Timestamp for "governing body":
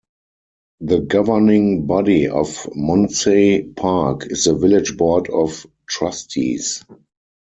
1.01-2.27